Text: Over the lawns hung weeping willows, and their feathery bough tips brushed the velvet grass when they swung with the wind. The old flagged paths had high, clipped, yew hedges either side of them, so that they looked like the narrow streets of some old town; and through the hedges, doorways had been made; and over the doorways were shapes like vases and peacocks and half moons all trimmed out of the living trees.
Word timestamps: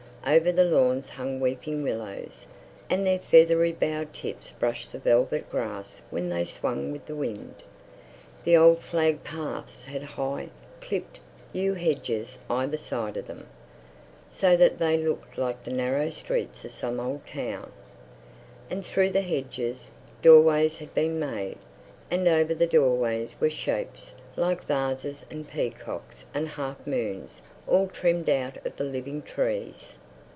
Over 0.23 0.51
the 0.51 0.65
lawns 0.65 1.09
hung 1.09 1.39
weeping 1.39 1.81
willows, 1.81 2.45
and 2.91 3.07
their 3.07 3.17
feathery 3.17 3.71
bough 3.71 4.05
tips 4.13 4.51
brushed 4.51 4.91
the 4.91 4.99
velvet 4.99 5.49
grass 5.49 6.03
when 6.11 6.29
they 6.29 6.45
swung 6.45 6.91
with 6.91 7.07
the 7.07 7.15
wind. 7.15 7.55
The 8.43 8.55
old 8.55 8.81
flagged 8.81 9.23
paths 9.23 9.81
had 9.81 10.03
high, 10.03 10.51
clipped, 10.79 11.19
yew 11.51 11.73
hedges 11.73 12.37
either 12.51 12.77
side 12.77 13.17
of 13.17 13.25
them, 13.25 13.47
so 14.29 14.55
that 14.57 14.77
they 14.77 14.95
looked 14.95 15.39
like 15.39 15.63
the 15.63 15.73
narrow 15.73 16.11
streets 16.11 16.63
of 16.65 16.69
some 16.69 16.99
old 16.99 17.25
town; 17.25 17.71
and 18.69 18.85
through 18.85 19.09
the 19.09 19.21
hedges, 19.21 19.89
doorways 20.21 20.77
had 20.77 20.93
been 20.93 21.19
made; 21.19 21.57
and 22.11 22.27
over 22.27 22.53
the 22.53 22.67
doorways 22.67 23.33
were 23.39 23.49
shapes 23.49 24.13
like 24.35 24.65
vases 24.67 25.25
and 25.31 25.49
peacocks 25.49 26.25
and 26.31 26.47
half 26.47 26.85
moons 26.85 27.41
all 27.67 27.87
trimmed 27.87 28.29
out 28.29 28.63
of 28.63 28.75
the 28.77 28.83
living 28.83 29.23
trees. 29.23 29.93